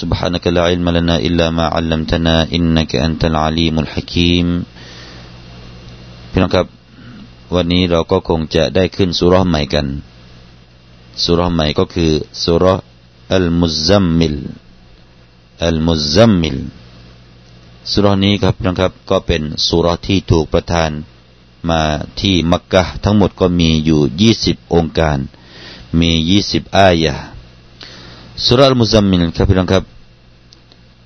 [0.00, 4.46] سبحانك لا علم لنا إلا ما علمتنا إنك أنت العليم الحكيم
[6.30, 6.66] พี่น้องครับ
[7.54, 9.86] วันนี้เราก็คงจะได้ขึ้นสุรใหม่กัน
[11.24, 12.12] สุรใหม่ก็คือ
[12.44, 12.64] สุร
[13.34, 14.36] อัลมุซัมมิล
[15.66, 16.58] อัลมุซัมมิล
[17.92, 20.90] สุรนี้ครับพี่น้องครับก็เป็นสุรที่ถูกประทาน
[21.70, 21.82] มา
[22.20, 25.18] ที่มักกะทั้งหมดก็มีอยู่ยี่สิบองค์การ
[26.00, 27.14] มียี่สิบอายะ
[28.45, 29.83] สุรอัลมุซัมมิลครับพี่น้องครับ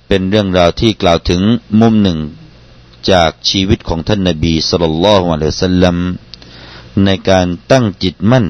[0.08, 1.42] เป็นเรื่องราวที่กล่าวถึง
[1.80, 2.18] มุมหนึ่ง
[3.10, 5.96] จากชีวิตของท่านนบีสุลต่านละฮ์อะลัยสัลลัม
[7.04, 8.46] ในการตั้งจิตมั่น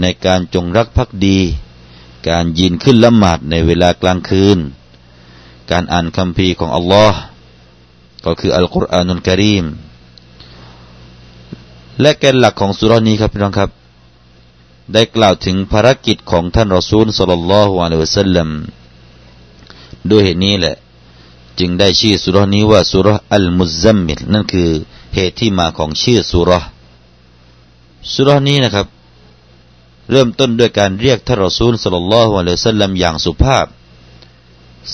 [0.00, 1.38] ในการจงรักภักดี
[2.28, 4.58] การยืนขึ้นละหมาดในเวลากลางคืน
[5.70, 7.18] การอ่านคำพีของอัลลอฮ์
[8.24, 9.64] ก็คืออัลกุรอานุลกิริม
[12.00, 13.70] และแกนหลักของสุรานี้ครับพี่น้องครับ
[14.92, 18.48] ได้กล่าวถึงภารกิจของท่านรอซูลสุลลัลลอฮุอะลัยฮิวะสัลลัม
[20.10, 20.76] ด้วยเหตุนี้แหละ
[21.58, 24.70] จึงได้ชื่อสุรนี้ว่าสุรอัลมุซัมมิลนั่นคือ
[25.14, 26.50] เหตุที่มาของชื่อสุร
[28.14, 28.86] สุรนี้นะครับ
[30.10, 33.66] เริ่มต้นด้วยการเรียกท่านรอซูลสุลลัลลอฮุอะลัยฮิวะสัลลัมอย่างสุภาพ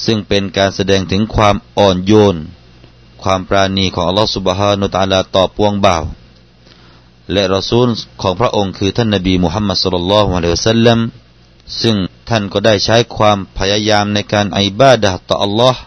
[0.04, 2.36] ซึ่งเป็นการแสดงถึงความอ่อนโยน
[3.22, 6.04] ความปราณีของอัลลอฮฺสุบฮานุตะอาลาต่อปวงบ่าว
[7.33, 7.89] และรอซูล
[8.23, 10.98] ของพระองค์คือท่านนบีมุฮัมมัดสุลลัลฮุอะลัยฮิวะสัลลัม
[11.81, 11.97] ซึ่ง
[12.28, 15.81] ท่านก็ได้ใช้ความพยายามในการอิบาดะต่ออัลลอฮ์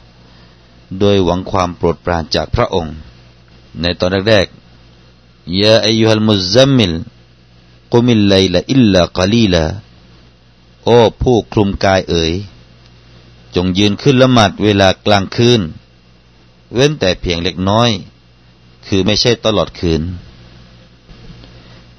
[1.00, 2.96] โดยหวังความโปรดปรานจากพระองค์
[3.82, 6.94] ในตอนแรกๆยาอายุฮัลมุซัมมิล
[7.92, 9.66] กุมิลไลละอิลลากะลีลา
[10.86, 12.34] โอ้ผู้คลุมกายเอ๋ย
[13.56, 15.62] จงยืนขึ้นละหมาดเวลากลางคืน
[16.74, 17.90] เว้นแต่เพียงเล็กน้อย
[18.88, 20.02] คือไม่ใช่ตลอดคืน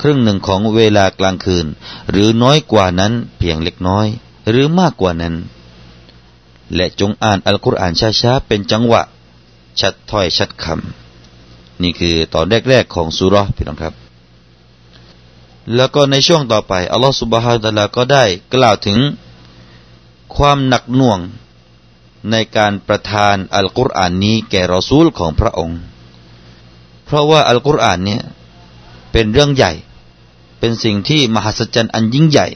[0.07, 1.67] ครึ่งหนึ่งของเวลากลางคืน
[2.11, 4.07] หรือน้อยกว่านั้นเพียงเล็กน้อย
[4.49, 5.35] หรือมากกว่านั้น
[6.75, 9.03] และจงอ่านอัลกุรอานช้าๆเป็นจังหวะ
[9.81, 13.95] ชัดถ้อยชัดคำนี่คือตอนแรกๆของสุรพี่น้องครับ
[15.75, 18.99] แล้วก็ในช่วงต่อไปอัลลอฮฺสุบฮาตะลาก็ได้กล่าวถึง
[20.37, 21.19] ความหนักหน่วง
[22.31, 25.79] ในการประทานอัลกุรอานนี้แก่รอซูลของพระองค์
[27.05, 28.23] เพราะว่าอัลกุรอานเนี่ย
[29.13, 29.73] เป็นเรื่องใหญ่
[30.67, 32.49] เป็นสิ่งที่มหัศจรรย์อันยิ่งใหญ่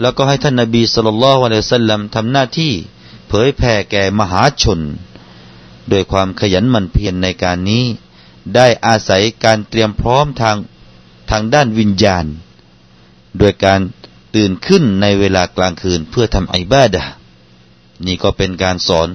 [0.00, 2.72] แล้วก็ให้ท่านนบีสุลต่านละวะเลสัลลัมทำหน้าที่
[3.28, 4.80] เผยแผ่แก่มหาชน
[5.88, 7.84] โดยความขยันหมั่นเพียรในการนี้
[8.54, 10.56] ได้อาศัยการเตรียมพร้อมทาง
[11.30, 12.24] ทางด้านวิญญาณ
[13.38, 13.80] โดยการ
[14.34, 17.04] ตื่นขึ้นในเวลากลางคืนเพื่อทำอิบาดะ
[18.06, 19.08] นี่ก็เป็นการสอน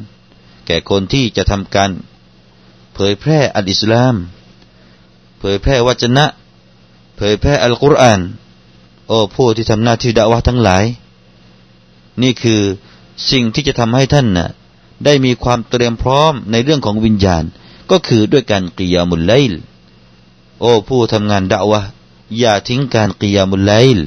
[0.68, 1.91] แก่คนที่จะทำการ
[2.94, 4.16] เผยแพร่อัลอิสลาม
[5.40, 6.25] เผยแพร่วจนะ
[7.22, 8.22] เผยแพร่อัลกุรอาน
[9.07, 10.85] โอ้ผู้ที่ทำหน้าที่ด่าวะทั้งหลาย
[12.22, 12.62] นี่คือ
[13.31, 14.50] สิ่งที่จะทำให้ท่านน่ะ
[15.06, 17.44] ได้มีความเตรียมพร้อมในเรื่องของวิญญาณ
[17.91, 19.53] ก็คือด้วยการกิยามุลไลล
[20.59, 21.81] โอ้ผู้ทำงานด่าวะ
[22.40, 23.97] อย่าทิ้งการกิยามุลไลล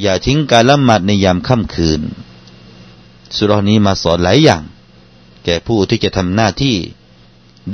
[0.00, 2.00] อย่าทิ้งการละหมาดในยามค่ำคืน
[3.36, 4.62] สุรานี้มาสอนหลายอย่าง
[5.44, 6.76] แก่ผู้ที่จะทำหน้าที่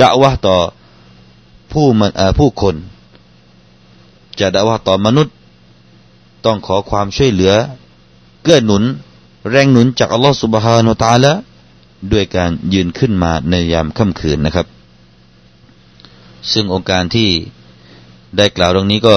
[0.01, 0.57] ด่าวะต่อ
[1.73, 2.11] ผู้มัน
[2.41, 2.77] ผู้คน
[4.41, 5.35] จะด่าว่าต่อมนุษย์
[6.45, 7.55] ต้องขอความช่วยเหลือ
[8.43, 8.85] เกื้อหนุน
[9.51, 11.33] แรงหนุนจากอัลลอฮฺสุบฮานาตาละ
[12.13, 14.67] ด้วยการยืนขึ้นมาในยามค่ำคืนนะครับ
[16.53, 17.29] ซึ่งองค์การที่
[18.37, 19.17] ได้กล่าวตรงนี้ก็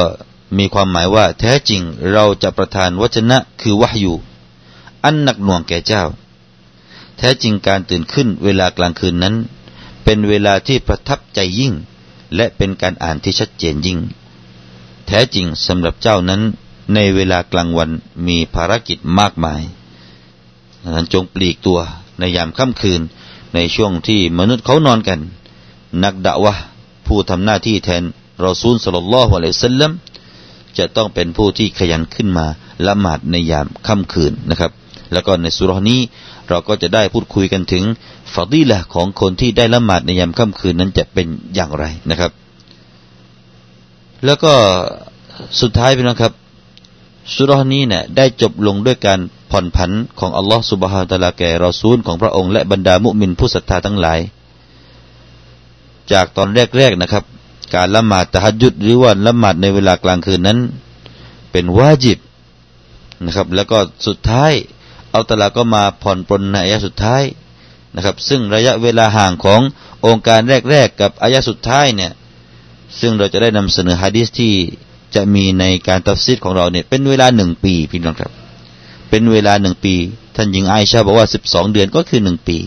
[0.58, 4.14] มีความหมายว่า แท้จริงเราจะประทานวจนะคือวะฮยู
[5.04, 6.04] อันหนักหน่วงแก่เจ้า
[7.18, 9.36] แท้จริงการตื่นขึ้นเวลากลางคืนนั้น
[10.04, 11.74] เป็นเวลาที่ประทับใจยิ่ง
[12.36, 14.00] และเป็นการอ่านที่ชัดเจนยิ่ง
[15.12, 16.42] ท้จริงสำหรับเจ้านั้น
[16.94, 17.90] ในเวลากลางวัน
[18.28, 19.62] มีภารกิจมากมาย
[20.96, 21.80] นั้นจงปลีกตัว
[22.20, 23.02] ในยามค่ำคืน
[23.54, 25.20] ในช่วงที่มนุษย์เขานอนกัน
[26.04, 26.54] นักด่าวะ
[27.08, 28.04] ผู้ทำหน้าที่แทน
[28.46, 29.92] รอซูลสลลลลอฮุอะลัยฮิสลลัม
[30.78, 32.46] จะต้องเป็นผู้ที่ขยันขึ้นมา
[32.88, 34.72] ละหมาดในยามค่ำคืนนะครับ
[35.14, 36.00] แล้วก็ในสุรานี้
[36.50, 37.84] เราก็จะได้พูดคุยกันถึง
[38.34, 42.32] ฟาดีละของคนที่ได้ละหมาดในยามค่ำคืนนั้นจะเป็นอย่างไรนะครับ
[44.26, 44.54] แล้วก็
[45.62, 46.34] สุดท้ายพี่น้องครับ
[47.36, 49.20] สุรนี้เนี่ยได้จบลงด้วยการ
[49.52, 54.20] ผ่อนผันของอัลลอฮฺสุบฮานตะลาแก่รอซูลของพระองค์และบรรดามุมินผู้ศรัทธาทั้งหลาย
[56.12, 57.24] จากตอนแรกๆนะครับ
[57.76, 60.60] การละหมาดตะฮัดยุดหรือว่าละหมาดในเวลากลางคืนนั้น
[61.52, 62.20] เป็นวาจิบ
[63.26, 63.78] นะครับ แล้วก็
[64.08, 64.52] สุดท้าย
[65.12, 67.24] เอาตลาก็มาผ่อนปลนในอายะสุดท้าย
[67.96, 69.62] นะครับ ซึ่งระยะเวลาห่างของ
[70.06, 70.40] องค์การ
[70.70, 72.12] แรก ๆ กับอายะสุดท้ายเนี่ย
[73.00, 74.54] ซึ่งเราจะได้นำเสนอฮะดีษที่
[75.16, 78.32] จะมีในการตัฟซีดของเราเนี่ยเป็นเวลาหนึ่งปีพี่น้องครับ
[79.10, 79.96] เป็นเวลาหนึ่งปี
[80.36, 82.58] ท่านหญิงไอชาบอกว่าสิบสองเดือนก็คือหนึ่งปี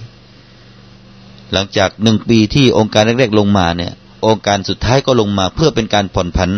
[1.53, 3.93] หลังจากหนึ่งปีที่องค์การแรกๆลงมาเนี่ย
[4.27, 6.51] องค์การสุดท้ายก็ลงมาเพื่อเป็นการผ่อนผัน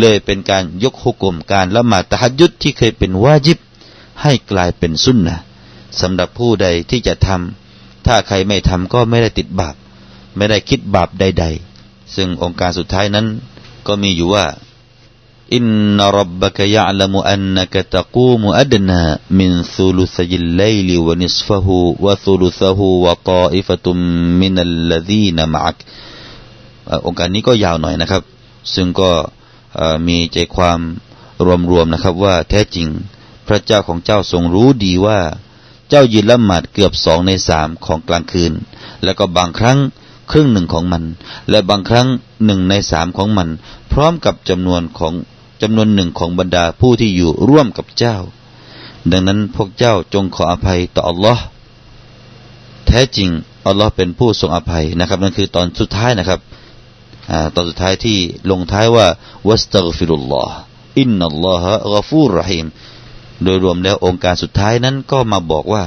[0.00, 3.58] เลยเป็นการยกหุกกลมการละหมาดตะฮัดยุดที่เคยเป็นวาจิบ
[4.22, 5.38] ให้กลายเป็นสุนนะ
[6.00, 9.74] สำหรับผู้ใดที่จะทำถ้าใครไม่ทำก็ไม่ได้ติดบาป
[10.36, 11.75] ไม่ได้คิดบาปใด ๆ
[12.14, 13.26] ซึ่งองค์การสุดท้ายนั้น
[13.86, 14.46] ก็มีอยู่ว่า
[15.54, 15.64] อิน
[15.98, 19.00] นรับบกยะลมุอันนกตะกูมอัดนา
[19.38, 23.96] มินซุลุสยิลไลลิวนิสฟะฮูวะซุลุสฮูวะตาอิฟตุม
[24.40, 25.76] มินัลลดีนมัก
[27.06, 28.22] องค์การนี้ก็ยาวหน่อยนะครับ
[28.74, 29.10] ซึ่งก็
[30.06, 30.80] มีใจความ
[31.70, 32.88] รวมๆนะครับว่าแท้จริง
[33.46, 35.20] พระเจ้าของเจ้าทรงรู้ดีว่า
[35.88, 38.52] เจ้ายืนละหมาดเกือบสองในสามของกลางคืน
[39.04, 39.78] แล้วก็บางครั้ง
[40.30, 41.02] ครึ่งหนึ่งของมัน
[41.50, 42.08] และบางครั้ง
[42.44, 43.48] หนึ่งในสามของมัน
[43.92, 45.12] พร้อมกับจำนวนของ
[45.62, 48.16] จำนวนหนึ่งของบรรดาผู้ที่อยู่ร่วมกับเจ้า
[49.10, 51.44] ดังนั้นพวกเจ้าจงขออภัยต่ออัลลอฮ์
[52.86, 53.28] แท้จริง
[53.66, 56.40] อัลลอฮ์เป็นผู้ทรงอภัยนะครับนั่นคือตอนสุดท้ายนะครับ
[57.54, 58.18] ตอนสุดท้ายที่
[58.50, 59.06] ลงท้ายว่า
[59.48, 60.54] วัสตัฟิรุลลอฮ์
[61.00, 62.66] อินนัลลอฮะกฟูรรหิม
[63.42, 65.84] โดยรวมแล้วองค์การสุดท้ายนั้นก็มาบอกว่า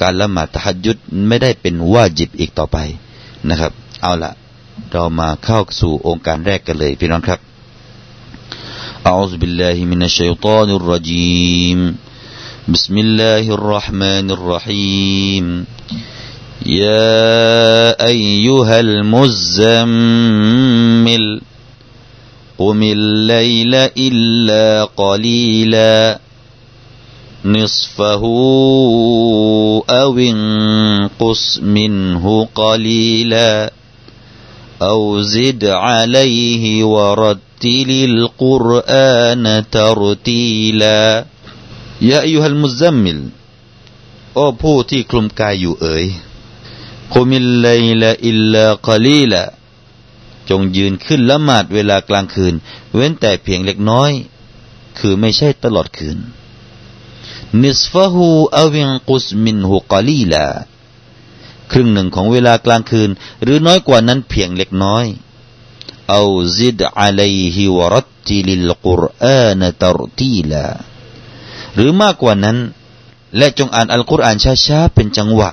[0.00, 0.96] การละหมาดตะฮัดยุด
[1.28, 2.78] ไม่ได้เป็นว่าจิบอีกต่อไป
[3.50, 4.31] นะครับ เอาละ
[4.91, 7.39] เรามาเข้าสู่องค์การแรกกันเลยพี่น้องครับ
[9.07, 11.95] أعوذ بالله من الشيطان الرجيم
[12.67, 15.65] بسم الله الرحمن الرحيم
[16.65, 19.81] يا أيها المزمل
[22.57, 26.19] قم الليل إلا قليلا
[27.45, 28.23] نصفه
[29.89, 33.71] أو انقص منه قليلا
[34.81, 41.25] أو زد عليه ورد ورتل القرآن ترتيلا
[42.01, 43.19] يا أيها المزمل
[44.33, 46.05] โอ้ผู้ที่คลุมกายอยู่เอ๋ย
[47.13, 47.69] คุมิลไล
[48.01, 49.43] ละอิลลากะลีละ
[50.49, 52.53] จงยืนขึ้นละหมาดเวลากลางคืน
[52.93, 54.11] เว้นแต่เพียงเล็กน้อย
[54.99, 56.17] คือไม่ใช่ตลอดคืน
[57.61, 58.27] นิสฟะฮู
[58.59, 60.45] อวิงกุสมินฮูกะลีละ
[61.72, 63.10] ครึ่งหนึ่งของเวลากลางคืน
[63.42, 65.04] หรือน้อยกว่านั้นเพียงเล็กน้อย
[66.10, 66.22] เอา
[66.56, 70.64] ซิดอะลัยฮิวรัตติลิลกุรอานตรตีลา
[71.74, 72.58] หรือมากกว่านั้น
[73.36, 74.36] และจงอ่านอัลกุรอาน
[74.66, 75.50] ช้าๆเป็นจังหวะ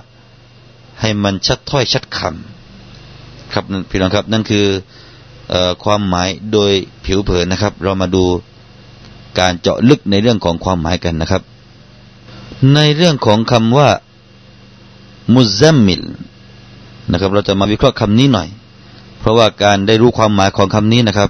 [1.02, 4.66] ให้มันชัดถ้อยชัดคำครับพี่น้องครับ นั่นคือ
[5.84, 6.72] ความหมายโดย
[7.06, 8.24] ผิวเผินนะครับ เรามาดู
[9.40, 11.42] การเจาะลึกในเรื่องของความหมายกันนะครับ
[12.74, 13.90] ในเรื่องของคำว่า
[15.36, 16.02] มุซัมมิล
[17.12, 18.48] นะครับ เราจะมาวิเคราะห์คำนี้หน่อย
[19.20, 21.30] เพราะว่าการได้รู้ความหมายของคำนี้นะครับ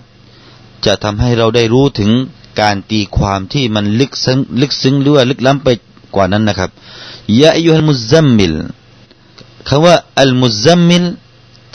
[0.86, 2.12] จะทำให้เราได้รู้ถึง
[2.62, 5.69] การตีความที่มันลึกซึ้งลึกซึ้งหรือว่าลึกล้ำไป
[6.16, 6.69] กว่านั้นนะครับ
[7.40, 8.54] يا أيها المزمل
[9.68, 11.04] คำว่า المزمل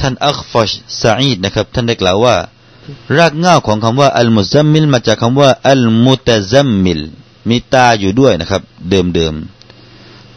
[0.00, 0.70] ท่านอัคฟัช
[1.02, 2.36] ซาอีดนะครับ ท่านได้กล่าวว่า
[3.18, 7.00] รากง่าของคำว่าอัลมุซัมมิลมาจากคำว่าอัลมุตซัมมิล
[7.48, 9.63] มีตาอยู่ด้วยนะครับ เดิมๆ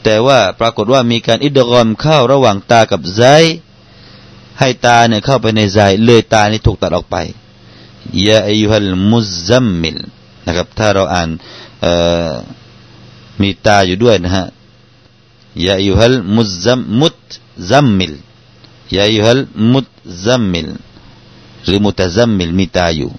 [0.10, 3.22] แต่ว่าปรากฏว่ามีการ إدغام เข้าระหว่าง تاء กับ زاي
[4.60, 7.16] ให้ تاء เนี่ยเข้าไปใน زاي เลย تاء นี่ถูกตัดออกไป
[8.28, 9.98] يا أيها المزمل
[10.46, 11.30] นะครับถ้าเราอ่าน
[13.42, 14.46] มี تاء อยู่ด้วยนะฮะ
[15.66, 18.14] يا أيها المزم متزمل
[18.96, 20.68] يا أيها المتزمل
[21.66, 23.12] หรือ متزمل มี تاء อยู่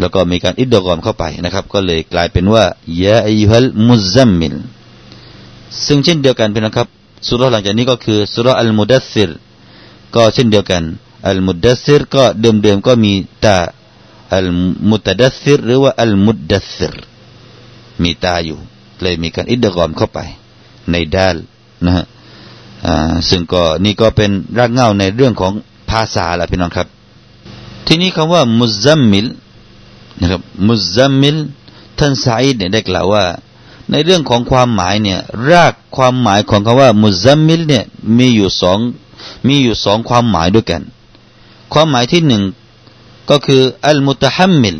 [0.00, 2.64] แล้วก็มีการ إدغام เข้าไปนะครับ ก็เลยกลายเป็นว่า
[3.04, 4.56] يا أيها المزمل
[5.86, 6.88] ซึ่งเช่นเดียวกันเป็นนะครับ
[7.26, 9.30] สุรหลังจากนี้ก็คือสุรอัลมุดัสซิร
[10.14, 10.82] ก็เช่นเดียวกัน
[11.28, 13.12] อัลมุดัสซิรก็เดิมๆก็มี
[13.44, 13.58] ตา
[14.34, 14.48] อัล
[14.90, 16.94] มุตดัสซิรหรือว่าอัลมุดดัสซิร
[18.02, 18.58] มีตาอยู่
[19.02, 20.18] เลยมีการอิดกอมเข้าไป
[20.90, 21.36] ในดาล
[21.84, 22.04] นะฮะ
[23.28, 25.52] ซึ่งก็นี่ก็เป็นรากเหง้าในเรื่องของ
[25.90, 26.88] ภาษาละพี่น้องครับ
[27.86, 29.26] ทีนี้คำว่า مزمل
[30.20, 31.36] นะครับ مزمل
[31.98, 33.24] ท่านซาอิดเนี่ยได้กล่าวว่า
[33.90, 37.84] ในเรื่องของความหมายเนี่ยรากความหมายของคำว่า مزمل เนี่ย
[38.18, 38.78] มีอยู่สอง
[39.46, 40.82] มีอยู่สองความหมายด้วยกัน
[41.72, 42.42] ความหมายที่หนึ่ง
[43.30, 44.76] ก็คือ المتحمل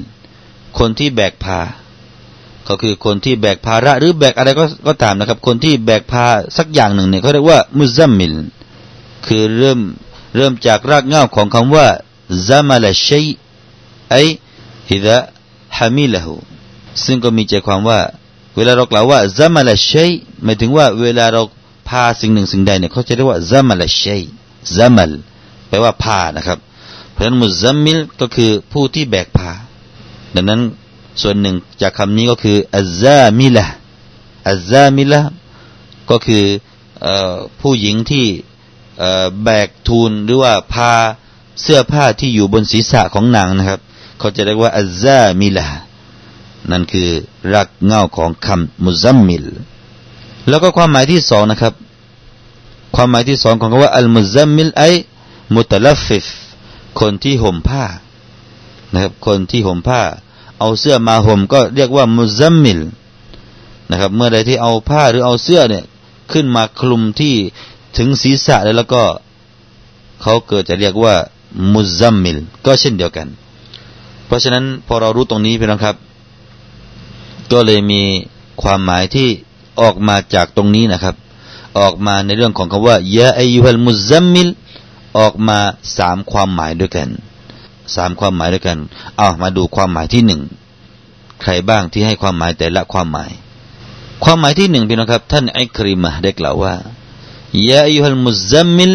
[0.78, 1.60] คนที่แบกพา
[2.68, 8.34] ก็คือคนที่แบกภาระหรือแบกอะไรก็ก็ตามนะครับ คนที่แบกพาสักอย่างหนึ่งเนี่ยเขาเรียกว่ามุซัมมิล
[9.26, 9.80] คือเริ่ม
[10.36, 11.86] เริ่มจากรากเงาของคำว่า
[12.48, 13.26] ซามาลชัย
[14.10, 14.16] ไอ
[14.90, 15.18] ฮิดะ
[15.76, 16.34] ฮามิละหู
[17.04, 18.00] ซึ่งก็มีใจความว่า
[18.58, 20.10] เวลาเรากล่าวว่าซามาละชัย
[20.44, 21.42] หมายถึงว่าเวลาเรา
[21.88, 24.22] พาสิ่งหนึ่งสิ่งใดเนี่ยเขาจะเรียกว่าซามาละชัย
[24.76, 25.12] ซามัล
[25.68, 26.58] แปลว่าพานะครับ
[27.12, 29.52] เพราะฉะนั้นมุซัมมิลก็คือผู้ที่แบกพา
[30.34, 30.60] ดังนั้น
[31.22, 33.66] ส่วนหนึ่งจากคำนี้ก็คืออัซามิละ
[34.48, 35.20] อัซามิละ
[36.10, 36.44] ก็คือ
[37.60, 38.26] ผู้หญิงที่
[39.42, 40.92] แบกทูลหรือว่าพา
[41.62, 43.80] เสื้อผ้าที่อยู่บนศีรษะของนางนะครับ
[44.18, 45.66] เขาจะเรียกว่า الزاملة
[46.70, 47.08] นั่นคือ
[47.54, 49.44] รักเง่าของคำมุซัมมิล
[50.48, 51.74] แล้วก็ความหมายที่สองนะครับ
[52.94, 56.26] ความหมายที่สองของคำว่า المزمل أي المتلفف
[57.00, 57.84] คนที่ห่มผ้า
[58.92, 60.02] นะครับ คนที่ห่มผ้า
[60.58, 62.80] เอาเสื้อมาห่มก็เรียกว่า مزمل
[63.90, 65.84] นะครับ เมื่อใดที่เอาผ้าหรือเอาเสื้อเนี่ย
[66.32, 67.34] ขึ้นมาคลุมที่
[67.96, 69.02] ถึงศีรษะแล้วก็
[70.22, 71.14] เขาเกิดจะเรียกว่า
[71.74, 73.28] มุซัมมิล ก็เช่นเดียวกัน
[74.26, 75.96] เพราะฉะนั้นพอเรารู้ตรงนี้พี่น้องครับ
[77.52, 78.02] ก็เลยมี
[78.62, 79.28] ความหมายที่
[79.80, 81.14] ออกมาจากตรงนี้นะครับ
[81.78, 84.48] ออกมาในเรื่องของคำว่า يا أيها المزمل
[85.18, 85.58] ออกมา
[85.98, 87.08] สามความหมายด้วยกัน
[87.94, 88.78] สามความหมายด้วยกัน
[89.18, 90.40] เอามาดูความหมายที่หนึ่ง
[91.42, 93.30] ใครบ้างที่ให้ความหมายแต่ละความหมาย
[94.24, 96.74] ความหมายที่หนึ่งพี่น้องครับ ท่านไอกริมะได้กล่าวว่า
[97.68, 98.92] ยะอายุฮัลมุซัมมิล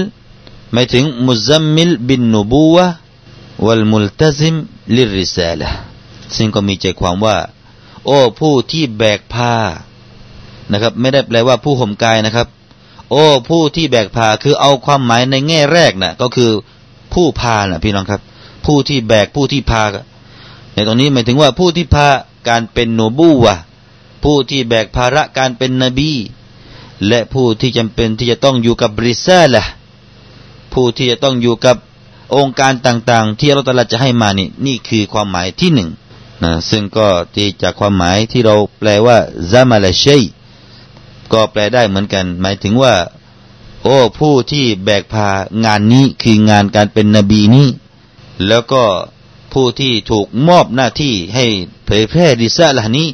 [0.74, 2.88] หมายถึงมุซัมมิลบินนูบูวะ
[3.66, 4.56] วัลมุลตซิม
[4.96, 5.70] ลิริซาละ
[6.36, 7.36] ซึ่งก็มีใจความว่า
[8.06, 9.54] โอ้ผู้ที่แบกผ้า
[10.72, 12.48] นะครับ ไม่ได้แปลว่าผู้ห่มกายนะครับ
[13.12, 16.52] โอ้ผู้ที่แบกผ้าคือเอาความหมายในแง่แรกนะ่ะ ก็คือ
[17.14, 18.22] ผู้พานะพี่น้องครับ
[18.66, 19.84] ผู้ที่แบกผู้ที่พา
[20.74, 22.08] ในตรงนี้หมายถึงว่าผู้ที่พา
[22.50, 23.56] การเป็นโนบูวะ
[24.24, 26.12] ผู้ที่แบกภาระการเป็นนบี
[27.08, 29.64] และผู้ที่จำเป็นที่จะต้องอยู่กับบริซาละ
[30.74, 31.78] ผู้ที่จะต้องอยู่กับ
[32.36, 35.90] องค์การต่าง ๆ ที่เราตรัสจะให้มานี่นี่คือความหมายที่หนึ่ง
[36.44, 39.18] นะซึ่งก็ที่จากความหมายที่เราแปลว่า
[39.52, 40.24] ซามาลาชัย
[41.32, 42.94] ก็แปลได้เหมือนกัน หมายถึงว่า
[43.84, 45.30] โอ้ผู้ที่แบกพา
[45.66, 47.68] งานนี้คืองานการเป็นนบีนี้
[48.48, 48.84] แล้วก็
[49.54, 51.46] ผู้ที่ถูกมอบหน้าที่ให้
[51.86, 53.08] เผยแพร่ดิซาละนี้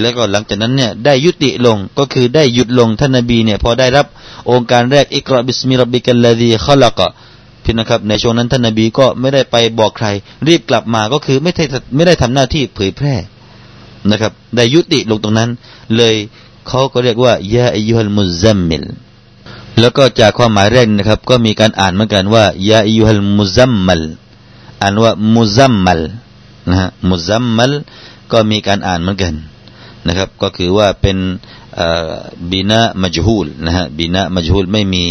[0.00, 4.06] แล้วก็หลังจากนั้นเนี่ยได้ยุติลงก็คือได้หยุดลงท่านนบีเนี่ยพอได้รับ
[4.50, 7.08] องค์การแรกอิกราบิสมิรบบิกัลลาดีขลักะ
[7.64, 10.08] พี่นะครับ ในช่วงนั้นท่านนบีก็ไม่ได้ไปบอกใคร
[10.46, 11.64] รีบกลับมาก็คือไม่ได้
[11.96, 13.14] ไม่ได้ทำหน้าที่เผยแพร่
[14.10, 15.50] นะครับ ได้ยุติลงตรงนั้น
[15.96, 16.14] เลย
[16.68, 18.84] เขาก็เรียกว่ายาอายุฮัลมุซัมมิล
[19.80, 24.02] แล้วก็จากความหมายแรกนะครับ ก็มีการอ่านเหมือนกันว่ายาอายุฮัลมุซัมมัล
[24.82, 26.00] อ่านว่ามุซัมมัล
[26.70, 27.72] นะฮะมุซัมมัล
[28.32, 29.34] ก็มีการอ่านเหมือนกัน
[30.06, 31.18] นะครับ ก็คือว่าเป็น
[32.50, 35.04] บินะมัจฮูลนะฮะบินะมัจฮูลไม่มี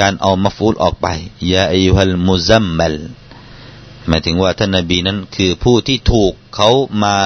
[0.00, 1.06] การเอามาฟูลออกไป
[1.52, 2.94] ยาอายุฮัลมุซัมมัล
[4.08, 6.68] หมายถึงว่าท่านนบีนั้นคือผู้ที่ถูกเขา
[7.04, 7.16] มา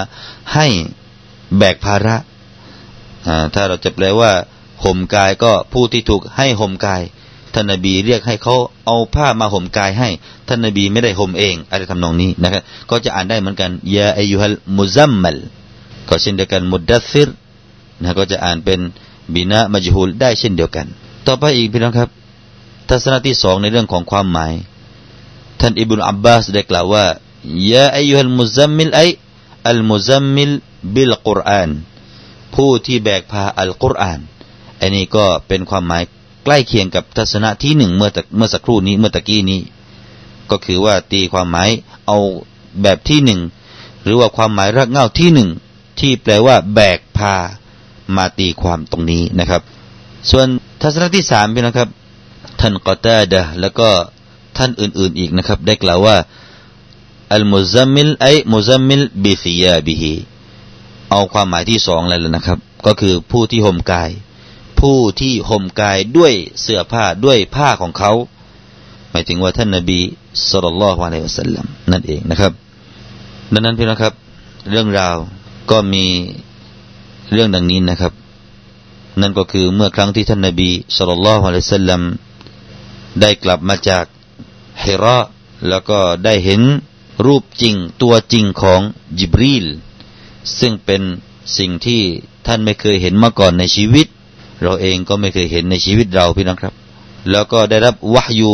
[0.55, 0.67] ให้
[1.59, 2.17] แบกภาระ
[3.55, 4.33] ถ้าเราจะแปลว่า
[4.85, 7.03] ห่มกายก็ผู้ที่ถูกให้ห่มกาย
[7.55, 10.09] ท่านนบีเรียกให้เขาเอาผ้ามาห่มกายให้
[10.49, 15.37] ท่านนบีไม่ได้ห่มเอง อะไรทำนองนี้นะครับก็จะอ่านได้เหมือนกันยาอายุฮัลมุซัมมัล
[16.09, 17.29] ก็เช่นเดียวกันมุดดัซิร
[18.03, 18.81] นะก็จะอ่านเป็น
[19.35, 20.87] บินะมัจฮูลได้เช่นเดียวกัน
[21.27, 22.09] ต่อไปอีกพี่น้องครับ
[22.89, 24.53] ทัศนะที่สองในเรื่องของความหมาย
[25.61, 27.05] ท่านอิบุนอับบาสได้กล่าวว่า
[27.71, 29.01] ยาอายุฮัลมุซัมมิลไอ
[29.69, 30.51] อัลมุซัมมิล
[30.95, 31.71] บิลกุรอาน
[32.55, 34.21] ผู้ที่แบกพาอัลกุรอาน
[34.81, 36.03] อันนี้ก็เป็นความหมาย
[36.45, 39.61] ใกล้เคียงกับทัศนะที่หนึ่งเมื่อเมื่อสักครู่นี้เมื่อตะกี้นี้
[40.51, 41.71] ก็คือว่าตีความหมาย
[42.07, 42.19] เอา
[42.83, 43.41] แบบที่หนึ่ง
[44.05, 45.49] หรือว่าความหมายรากเหง้าที่หนึ่ง
[46.01, 47.35] ที่แปลว่า แบกพา
[48.17, 49.63] มาตีความตรงนี้นะครับ
[50.31, 50.47] ส่วน
[50.83, 51.89] ทัศนะที่สามพี่นะครับ
[52.61, 53.89] ท่านกอตาดะแล้วก็
[54.57, 56.17] ท่านอื่นๆอีกนะครับ ได้กล่าวว่า
[57.35, 60.15] المزمل أي المزمل بثيابه
[61.11, 64.11] เอาความหมายที่สองเลยนะครับ ก็คือผู้ที่ห่มกาย
[64.81, 68.13] ผู้ที่ห่มกายด้วยเสื้อผ้าด้วยผ้าของเขา
[69.11, 70.01] หมายถึงว่าท่านนบี
[70.51, 72.53] صلى الله عليه وسلم นั่นเองนะครับ
[73.53, 74.15] ดังนั้นพี่นะครับ
[74.71, 75.17] เรื่องราว
[75.71, 76.05] ก็มี
[77.33, 78.13] เรื่องดังนี้นะครับ
[79.21, 82.01] นั่นก็คือเมื่อครั้งที่ท่านนบีสุลต่านละฮ์อะลัยฮิสัลลัม
[83.21, 84.05] ได้กลับมาจาก
[84.81, 85.19] เฮระ
[85.69, 86.63] แล้วก็ได้เห็น
[87.27, 88.81] รูปจริงตัวจริงของ
[89.19, 89.67] จิบรีล
[90.59, 91.03] ซึ่งเป็น
[91.59, 92.03] สิ่งที่
[92.47, 94.07] ท่านไม่เคยเห็นมาก่อนในชีวิต
[94.63, 96.75] เราเองก็ไม่เคยเห็นในชีวิตเราพี่น้องครับ
[97.31, 98.53] แล้วก็ได้รับวะฮยู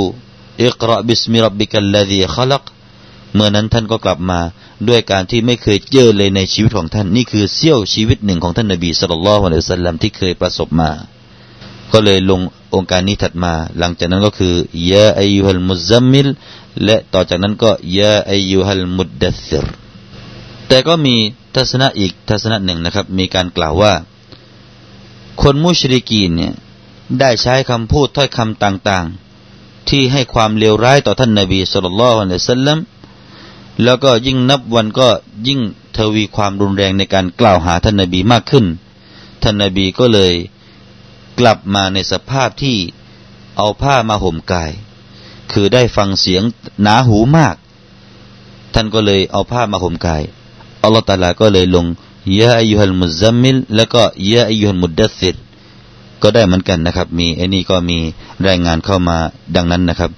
[0.65, 2.65] อิกราบิสมิรับบิกัลลดีขลัก
[3.35, 4.41] เมื่อนั้นท่านก็กลับมา
[4.89, 10.91] ด้วยการที่ไม่เคยเจอเลยในชีวิตของท่าน นี่คือเสี้ยวชีวิตหนึ่งของท่านนบีสุลต่านละฮ์สัลลัมที่เคยประสบมา
[11.95, 12.41] ก็เลยลง
[12.75, 14.55] องค์การนี้ถัดมา หลังจากนั้นก็คือ
[14.91, 16.27] ยาอายุฮัลมุซัมมิล
[16.85, 19.67] และต่อจากนั้นก็ยาอายุฮัลมุดดัสร
[20.69, 21.17] แต่ก็มี
[21.55, 23.93] ทัศนะอีกทัศนะหนึ่งนะครับ มีการกล่าวว่า
[25.43, 26.53] คนมุชริกีนเนี่ย
[27.21, 32.79] ได้ใช้คำพูดถ้อยคำต่างๆ ที่ให้ความเลวร้ายต่อท่านนบีสุลต่านละสัลลัม
[33.85, 35.09] แล้วก็ยิ่งนับวันก็
[35.47, 35.61] ยิ่ง
[35.97, 38.67] ทวีความรุนแรงในการกล่าวหาท่านนบีมากขึ้น
[39.43, 40.33] ท่านนบีก็เลย
[41.39, 42.77] กลับมาในสภาพที่
[43.57, 44.71] เอาผ้ามาห่มกาย
[45.53, 46.43] คือได้ฟังเสียง
[46.83, 47.57] หนาหูมาก
[48.75, 50.23] ท่านก็เลยเอาผ้ามาห่มกาย
[50.83, 51.87] อัลลอฮฺตาลาก็เลยลง
[52.39, 55.37] ยะอายุฮัลมุซัมมิลแล้วก็ยะอายุฮัลมุดดัสิร
[56.23, 57.99] ก็ได้เหมือนกันนะครับ มีไอ้นี่ก็มี
[58.47, 59.19] รายงานเข้ามา
[59.57, 60.11] ดังนั้นนะครับ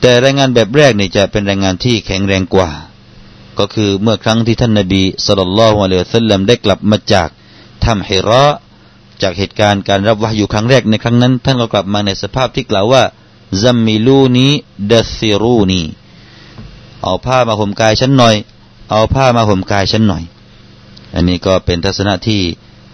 [0.00, 2.70] แต่รายงานแบบแรกเนี่ยจะเป็นรายงานที่แข็งแรงกว่า
[3.58, 7.28] ก็คือเมื่อครั้งที่ท่านนบีสุลต่านละฮ์วะเลวซัลลัมได้กลับมาจาก
[7.84, 8.46] ถ้ำฮิระ
[9.22, 13.02] จากเหตุการณ์การรับวะฮีย์ครั้งแรกในครั้งนั้น ท่านก็กลับมาในสภาพที่กล่าวว่า
[13.62, 15.82] زملوني دثروني
[17.02, 18.34] เอาผ้ามาห่มกายฉันหน่อย
[18.90, 20.22] เอาผ้ามาห่มกายฉันหน่อย
[21.14, 22.40] อันนี้ก็เป็นทัศนะที่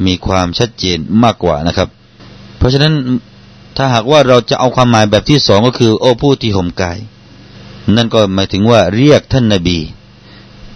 [0.07, 1.89] มีความชัดเจนมากกว่านะครับ
[2.59, 2.95] เพราะฉะนั้น
[3.77, 6.99] ถ้าหากว่าเราจะเอาความหมายแบบที่สองก็คือ โอ้ผู้ที่ห่มกาย
[7.97, 9.79] นั่นก็หมายถึงว่าเรียกท่านนาบี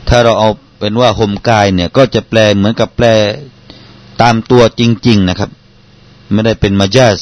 [0.09, 3.06] ถ้าเราเอาเป็นว่าห่มกายเนี่ยก็จะแปลเหมือนกับแปล
[4.21, 5.50] ตามตัวจริง ๆนะครับ
[6.33, 7.21] ไม่ได้เป็นมาจัส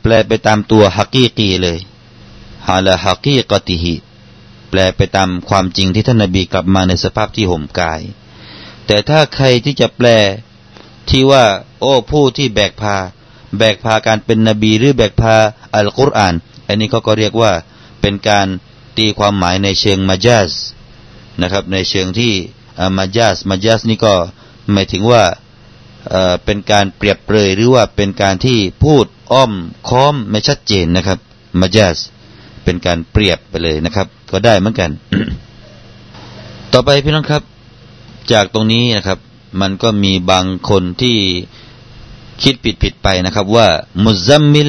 [0.00, 1.78] แปลไปตามตัวฮักีกีเลย
[2.68, 3.94] ฮาลาฮักีกติฮิ
[4.70, 8.00] แปลไปตามความจริงที่ท่านนบีกลับมาในสภาพที่ห่มกาย
[8.86, 10.08] แต่ถ้าใครที่จะแปล
[11.10, 11.44] ที่ว่า
[11.80, 12.96] โอ้ผู้ที่แบกพา
[13.58, 15.36] แบกพาการเป็นนบีหรือแบกพา
[15.74, 16.34] อัลกุรอาน
[16.66, 17.52] อันนี้เขาก็เรียกว่า
[18.00, 18.46] เป็นการ
[18.96, 20.52] ตีความหมายในเชิงมาจัส
[21.42, 22.32] นะครับ ในเชิงที่
[22.98, 24.14] มาจัสมาจัสนี่ก็
[24.72, 25.22] หมายถึงว่า
[26.44, 29.52] เป็นการเปรียบเปรยหรือว่าเป็นการที่พูดอ้อม
[29.88, 31.18] ค้อมไม่ชัดเจนนะครับ
[31.60, 31.98] มาจัส
[32.64, 34.90] เป็นการเปรียบไปเลยนะครับ ก็ได้เหมือนกัน
[36.72, 37.42] ต่อไปพี่น้องครับ
[38.32, 39.18] จากตรงนี้นะครับ
[39.60, 41.16] มันก็มีบางคนที่
[42.42, 43.68] คิดผิดผิดไปนะครับ ว่า
[44.04, 44.68] มุซัมมิล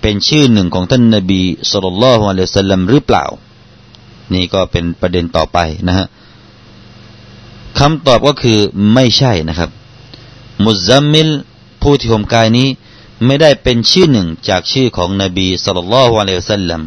[0.00, 3.24] เป็นชื่อหนึ่งของท่านนบีสุลต่านละฮ์อะลัยสัลลัมหรือเปล่า
[4.34, 6.06] นี่ก็เป็นประเด็นต่อไปนะฮะ
[7.78, 8.58] คำตอบก็คือ
[8.94, 9.70] ไม่ใช่นะครับ
[10.64, 11.28] มุซัมมิล
[11.82, 12.68] ผู้ที่ห่มกายนี้
[13.26, 16.82] ไม่ได้เป็นชื่อหนึ่งจากชื่อของนบีสุลต่านละฮ์อะลัยฮิสัลลัม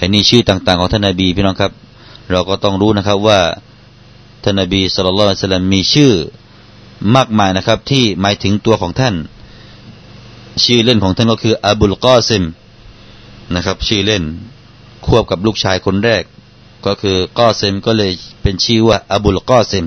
[0.00, 1.72] อันนี้ชื่อต่างๆของท่านนบีพี่น้องครับ
[2.30, 3.40] เราก็ต้องรู้นะครับว่า
[4.42, 6.12] ท่านนบีสุลต่านละฮ์อะลัยฮิสัลลัมมีชื่อ
[7.16, 9.14] มากมายนะครับ ที่หมายถึงตัวของท่าน
[10.64, 12.44] ชื่อเล่นของท่านก็คืออับุลกอซิม
[13.54, 14.22] นะครับ ชื่อเล่น
[15.06, 16.24] ควบกับลูกชายคนแรก
[16.86, 18.10] ก็คือกอซิมก็เลย
[18.42, 19.86] เป็นชื่อว่าอับุลกอซิม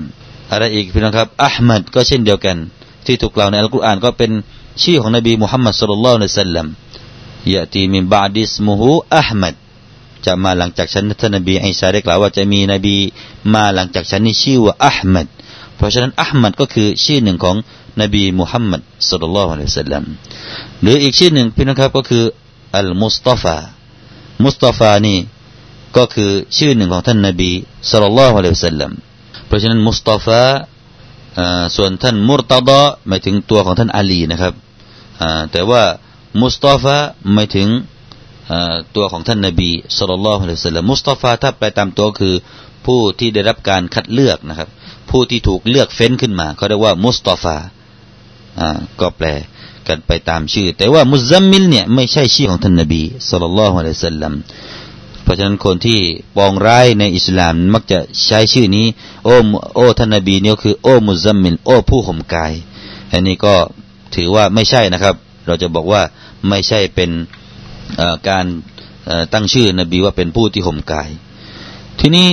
[0.50, 2.56] อะไรอีกพี่น้องครับอัลมัดก็เช่นเดียวกัน
[3.10, 4.30] ที่ถูกกล่าวในอัลกุรอานก็เป็น
[4.82, 6.66] ชื่อของนบีมุฮัมมัดสุลลัลในสัลลัม
[7.54, 9.54] ยะตีมินบาดิสมุฮูอัลมัด
[10.26, 12.96] จะมาหลังจากฉันท่านนบีอิสาได้กล่าวว่าจะมีนบี
[13.54, 15.26] มาหลังจากฉันนี่ชื่อว่าอัลมัด
[15.76, 17.56] เพราะฉะนั้นอัลมัดก็คือชื่อหนึ่งของ
[18.00, 20.04] นบีมุฮัมมัดสุลลัลในสัลลัม
[20.82, 22.24] หรืออีกชื่อหนึ่งพี่น้องครับก็คือ
[22.76, 23.56] อัลมุสตาฟา
[24.44, 25.18] มุสตาฟานี่
[25.96, 27.50] ก็คือชื่อหนึ่งของท่านนบี
[27.90, 28.92] สุลลัลในสัลลัม
[29.46, 30.42] เพราะฉะนั้นมุสตาฟา
[31.76, 34.54] ส่วนท่านมุรตดะหมายถึงตัวของท่านอาลีนะครับ
[35.52, 35.82] แต่ว่า
[36.40, 36.96] มุสตาฟา
[37.34, 37.68] หมายถึง
[38.96, 42.34] ตัวของท่านนบีสุลต่านละฮ์อะลัยฮิสลามมุสตาฟาถ้าไปตามตัวคือ
[42.86, 44.68] ผู้ที่ได้รับการคัดเลือกนะครับ
[45.10, 47.56] ผู้ที่ถูกเลือกเฟ้นขึ้นมาเขาเรียกว่ามุสตาฟา
[49.00, 49.26] ก็แปล
[49.88, 54.34] กันไปตามชื่อ แต่ว่า مزمل เนี่ยไม่ใช่ชื่อของท่านนบี صلى الله عليه وسلم
[55.30, 55.98] เพราะฉะนั้นคนที่
[56.36, 58.86] ปองร้ายในอิสลามมักจะใช้ชื่อนี้
[59.24, 59.34] โอ้
[59.74, 62.52] โอ้ท่านนบีเนี่ยคือ โอ้มุซัมมินโอ้ผู้ห่มกาย
[63.12, 63.54] อันนี้ก็
[64.14, 65.14] ถือว่าไม่ใช่นะครับ
[65.46, 66.02] เราจะบอกว่า
[66.48, 67.10] ไม่ใช่เป็น
[68.28, 68.44] การ
[69.32, 71.08] ตั้งชื่อนบีว่าเป็นผู้ที่ห่มกาย
[72.00, 72.28] ทีนี้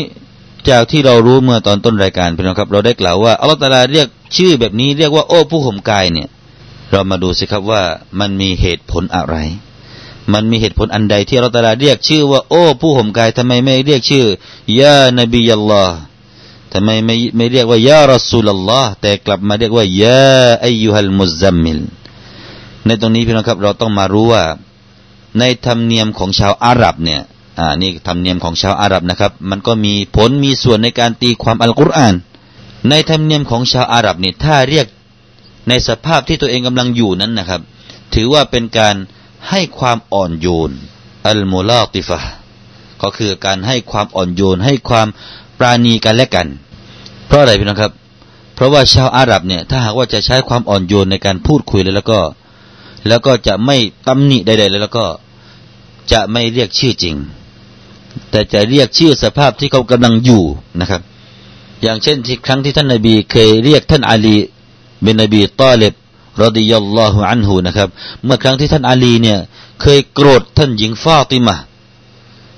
[0.69, 4.07] จากที่เรารู้เมื่อตอนต้นรายการพี่น้องครับ เราได้กล่าวว่าอัลลอฮฺตาลาเรียก
[4.37, 6.27] ชื่อแบบนี้เรียกว่าโอ้ผู้ห่มกายเนี่ย
[6.91, 7.83] เรามาดูสิครับว่า
[8.19, 9.35] มันมีเหตุผลอะไร
[10.33, 14.25] มันมีเหตุผลอันใดที่เราตลาเรียกชื่อว่า โอ้ ผู้ห่มกายทำไมไม่เรียกชื่อ
[14.79, 15.97] ยานบียัลลอฮ์
[16.73, 21.79] ทำไมไม่ไม่เรียกว่ายารอสูลลอฮ์แต่กลับมาเรียกว่ายาอายุฮัลมุซัมมิล
[22.85, 24.43] ในตรงนี้พี่น้องครับเราต้องมารู้ว่า
[25.39, 27.21] ในธรรมเนียมของชาวอาหรับเนี่ย
[27.59, 32.15] อ่านี่ธรรมเนียมของชาวอาหรับนะครับ มันก็มีผลมีส่วนในการตีความอัลกุรอาน
[32.89, 34.87] ในธรรมเนียมของชาวอาหรับเนี่ยถ้าเรียก
[35.67, 37.61] ในสภาพที่ตัวเองกำลังอยู่นั้นนะครับ
[38.13, 38.95] ถือว่าเป็นการ
[39.49, 40.71] ให้ความอ่อนโยน
[41.27, 42.19] อัลมูลาติฟะ
[43.01, 45.07] ก็คือการให้ความอ่อนโยนให้ความ
[45.59, 46.47] ปราณีกันและกัน
[47.27, 47.91] เพราะอะไรพี่น้องครับ
[48.55, 52.19] เพราะว่าชาวอาหรับเนี่ยถ้าหากว่าจะใช้ความอ่อนโยนในการพูดคุยเลยแล้วก็
[53.07, 55.05] แล้วก็จะไม่ตำหนิใดๆเลยแล้วก็
[56.11, 57.15] จะไม่เรียกชื่อจริง
[58.31, 60.43] แต่จะเรียกชื่อสภาพที่เขากำลังอยู่
[60.79, 61.01] นะครับ
[61.81, 64.37] อย่างเช่นที่ครั้งที่ท่านนาบีเคยเรียกท่านอาลี
[65.01, 65.93] เป็นนบีตอเลบ
[66.41, 67.89] รดิยัลลอฮุอันหูนะครับ
[68.23, 69.39] เมื่อครั้งที่ท่านอาลีเนี่ย
[69.81, 71.57] เคยโกรธท่านหญิงฟาติมา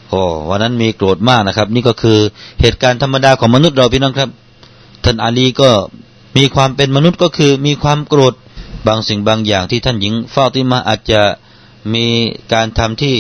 [0.10, 2.20] โอ้วันนั้นมีโกรธมากนะครับ นี่ก็คือ
[2.62, 4.30] เหตุการณ์ธรรมดาของมนุษย์เราพี่น้องครับ
[5.06, 5.70] ท่านอาลีก็
[6.38, 8.34] มีความเป็นมนุษย์ก็คือมีความโกรธ
[8.88, 11.22] บางสิ่งบางอย่างที่ท่านหญิงฟาติมาอาจจะ
[11.94, 12.06] มี
[12.54, 13.16] การทำที่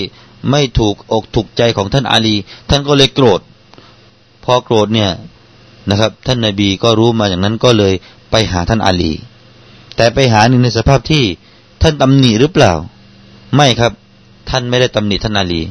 [0.50, 2.36] ไม่ถูกอกถูกใจของท่านอาลี
[2.69, 3.39] ท่านก็เลยโกรธ
[4.43, 5.12] พอโกรธเนี่ย
[5.89, 7.93] นะครับ ท่านนาบีก็รู้มาอย่างนั้นก็เลย
[8.32, 9.12] ไปหาท่านอาลี
[9.99, 11.23] แต่ไปหาหนึ่งในสภาพที่
[11.81, 12.73] ท่านตำหนิหรือเปล่า
[13.55, 13.91] ไม่ครับ
[14.49, 15.62] ท่านไม่ได้ตำหนิท่านอาลี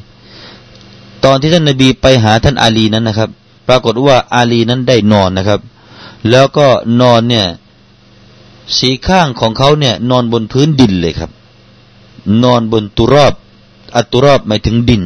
[1.25, 3.31] ตอนที่ท่านนาบีไปหาท่านอาลีนั้นนะครับ
[3.69, 5.61] ปรากฏว่าอาลีนั้นได้นอนนะครับ
[6.31, 6.67] แล้วก็
[7.01, 7.47] นอนเนี่ย
[8.79, 11.31] สีข้างของเขาเนี่ย นอนบนพื้นดินเลยครับ
[12.45, 13.35] นอนบนตุรอบ
[13.97, 15.03] อัตุรอบหมายถึงดิน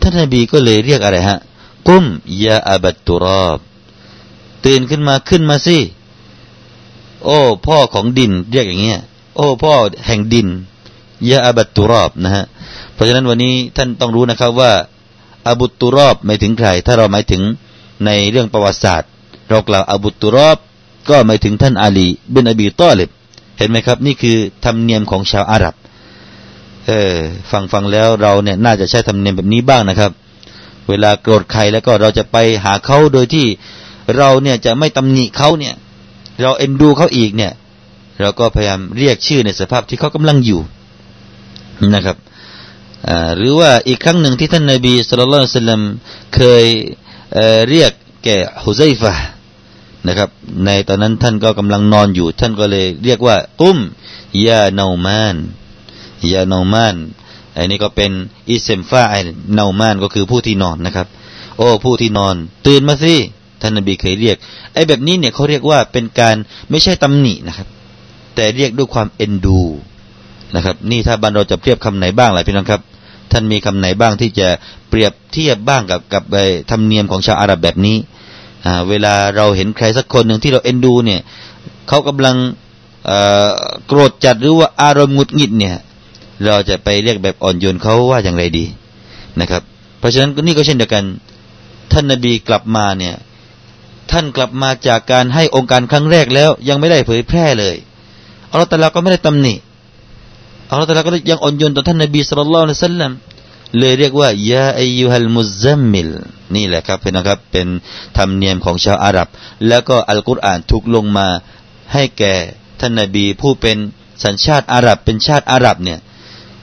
[0.00, 1.38] ท่านนบีก็เลยเรียกอะไรฮะ
[1.88, 2.04] กุม
[2.42, 3.58] ยาอับัตตุรอบ
[4.64, 5.78] ตื่นขึ้นมาขึ้นมาสิ
[7.24, 9.00] โอ้ พ่อของดิน เรียกอย่างเงี้ย
[9.36, 9.72] โอ้ พ่อ
[10.06, 10.48] แห่งดิน
[11.28, 12.44] ยาอับัตตุรอบนะฮะ
[12.94, 14.72] เพราะฉะนั้นวันนี้ท่านต้องรู้นะครับว่า
[15.46, 17.42] อาบุตุรอบหมายถึงใคร ถ้าเราหมายถึง
[18.06, 19.10] ในเรื่องประวัติศาสตร์
[19.48, 20.58] เรากล่าวอาบุตุรอบ
[21.08, 23.10] ก็หมายถึงท่านอาลีบินอบีต้อเลบ
[23.58, 25.74] เห็นไหมครับ นี่คือธรรมเนียมของชาวอาหรับ
[26.86, 27.14] เออ
[27.50, 30.10] ฟังฟังแล้วเราเนี่ยน่าจะใช้ธรรมเนียมแบบนี้บ้างนะครับ
[30.88, 33.46] เวลาโกรธใครแล้วก็เราจะไปหาเขาโดยที่
[34.16, 35.74] เราเนี่ยจะไม่ตำหนิเขาเนี่ย
[36.40, 37.52] เราเอ็นดูเขาอีกเนี่ย
[38.20, 40.60] เราก็พยายามเรียกชื่อในสภาพที่เขากำลังอยู่
[41.94, 42.16] นะครับ
[43.36, 45.82] หรือว่าอีกครั้งหนึ่งที่ท่านนาบีสุลต่านสัลลัม
[46.34, 46.64] เคย
[47.34, 47.92] เเรียก
[48.24, 49.14] แก่ฮุซัยฟะ
[50.08, 50.30] นะครับ
[50.66, 53.78] ในตอนนั้นท่านก็กำลังนอนอยู่ ท่านก็เลยเรียกว่ากุ้ม
[54.46, 55.36] ยาเนามาน
[56.32, 56.96] ยาเนามาน
[57.56, 58.12] อันนี้ก็เป็น
[58.48, 59.16] อิเซมฟาไอ
[59.54, 61.06] เนามานก็คือผู้ที่นอนนะครับ
[61.58, 62.34] โอ้ผู้ที่นอน
[62.66, 63.14] ตื่นมาสิ
[63.64, 64.36] ท่านนบีเคยเรียก
[64.74, 66.36] ไอ้แบบนี้เนี่ยเขาเรียกว่าเป็นการ
[66.70, 67.68] ไม่ใช่ตำหนินะครับ
[68.34, 69.60] แต่เรียกด้วยความเอ็นดู
[70.56, 72.80] นะครับ นี่ถ้าบันเราจะเปรียบคำไหนบ้างล่ะพี่น้องครับ
[73.32, 74.48] ท่านมีคำไหนบ้างที่จะ
[74.88, 76.24] เปรียบเทียบบ้างกับกับ
[76.70, 77.96] ธรรมเนียมของชาวอาหรับแบบนี้
[78.88, 81.20] เวลาเราเห็นใครสักคนหนึ่งที่เราเอ็นดูเนี่ย
[81.88, 82.36] เขากำลัง
[83.86, 85.76] โกรธจัดหรือว่าอารมณ์หงุดหงิดเนี่ย
[86.44, 88.64] เราจะไปเรียกแบบอ่อนโยนเขาว่าอย่างไรดี
[89.40, 89.62] นะครับ
[89.98, 91.04] เพราะฉะนั้นนี่ก็เช่นเดียวกัน
[91.92, 93.14] ท่านนบีกลับมาเนี่ย
[94.14, 97.76] ท่านกลับมาจากการให้องค์การครั้งแรกแล้ว ยังไม่ได้เผยแพร่เลย
[98.50, 99.54] อัลลอฮฺตะลาก็ไม่ได้ตำหนิ
[100.70, 103.12] อัลลอฮฺตะลาก็ยังอ่อนโยนต่อท่านนบีสุลต่านละสัลลัม
[103.78, 106.10] เลยเรียกว่ายาอายุฮัลมุซัมมิล
[106.54, 107.66] นี่แหละครับเป็นนะครับเป็น
[108.16, 109.28] ธรรมเนียมของชาวอาหรับ
[109.68, 111.28] แล้วก็อัลกุรอานถูกลงมา
[111.92, 112.34] ให้แก่
[112.80, 113.76] ท่านนบีผู้เป็น
[114.24, 115.98] สัญชาติอาหรับเป็นชาติอาหรับเนี่ย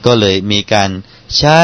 [0.06, 0.90] ก็เลยมีการ
[1.38, 1.60] ใช้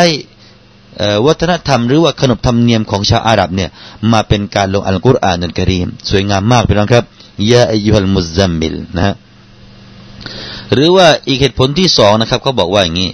[1.26, 3.70] วัฒนธรรมหรือว่าขนบธรรมเนียมของชาวอาหรับเนี่ย
[4.12, 7.04] มาเป็นการลงอัลกุรอานนันกรีมสวยงามมากพี่น้องครับ
[7.50, 9.14] ยาอายุฮัลมุซัมมิลนะฮะ
[10.72, 13.10] หรือว่าอีกเหตุผลที่สองนะครับเขาบอกว่าอย่างนี้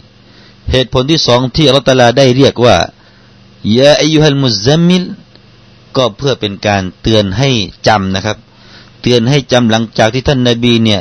[0.72, 2.76] เหตุผลที่สองที่อัลตลาได้เรียกว่า
[3.78, 5.02] ยาอายุฮัลมุซัมมิล
[5.96, 7.50] ก็เพื่อเป็นการเตือนให้
[7.86, 8.36] จำนะครับ
[9.02, 11.00] เตือนให้จำหลังจากที่ท่านนาบีเนี่ย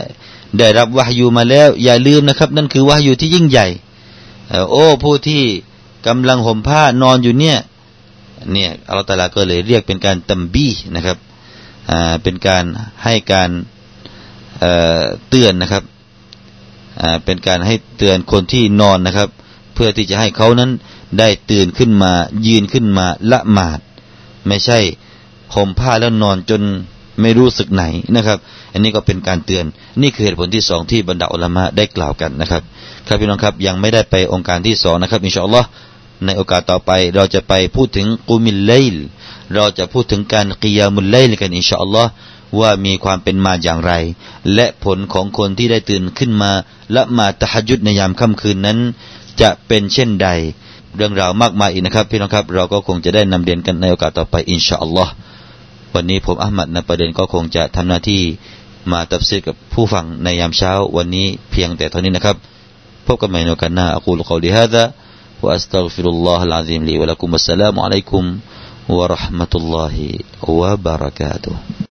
[0.57, 3.67] ได้รับวะฮยูมาแล้วอย่าลืมนะครับ นั่นคือวะฮยูที่ยิ่งใหญ่
[4.71, 5.43] โอ้ผู้ที่
[6.07, 7.57] กำลังห่มผ้านอนอยู่เนี่ย
[8.51, 11.17] เนี่ยอัลลอฮฺตาลาก็เลยเรียกเป็นการตัมบีนะครับ
[11.91, 12.63] อ่าเป็นการ
[13.03, 13.49] ให้การ
[14.59, 15.83] เเตือนนะครับ
[17.01, 19.29] อ่าเป็นการให้เตือนคนที่นอนนะครับ
[19.73, 20.71] เพื่อที่จะให้เขานั้น
[21.19, 22.11] ได้ตื่นขึ้นมา
[22.47, 23.79] ยืนขึ้นมาละหมาด
[24.47, 24.79] ไม่ใช่
[25.55, 26.61] ห่มผ้าแล้วนอนจน
[27.21, 27.83] ไม่รู้สึกไหน
[28.15, 28.37] นะครับ
[28.73, 29.65] อันนี้ก็เป็นการเตือน
[30.01, 32.61] นี่คือเหตุผลที่สองที่บรรดาอัลมะได้กล่าวกันนะครับ
[33.07, 35.67] ครับพี่น้องครับยังไม่ได้ไปองค์การที่สองนะครับอินชาอัลลอฮ์
[36.25, 38.95] ในโอกาสต่อไป เราจะไปพูดถึงกุมิลเลล
[39.53, 42.11] เราจะพูดถึงการกิยามุลเลลกันอินชาอัลลอฮ์
[42.59, 43.93] ว่ามีความเป็นมาอย่างไร
[44.53, 46.51] และผลของคนที่ได้ตื่นขึ้นมา
[46.95, 48.77] ละมาตะฮจุดในยามค่ำคืนนั้น
[49.41, 50.27] จะเป็นเช่นใด
[50.95, 55.11] เรื่องราวมากมายอีกนะครับ พี่น้องครับ เราก็คงจะได้นำเรียนกันในโอกาสต่อไปอินชาอัลลอฮ์
[55.93, 58.21] วันนี้ผมอัลมัดในประเด็นก็คงจะทำหน้าที่
[58.91, 62.37] มาตับซีกับผู้ฟังในยามเช้า วันนี้เพียงแต่เท่านี้นะครับ
[63.05, 64.83] พบกันใหม่ในโอกาสหน้าอักูลกอลิฮะดะ
[65.43, 68.37] وأستغفر الله العظيم لي ولكم والسلام عليكم
[68.89, 69.95] ورحمة الله
[70.47, 71.55] وبركاته.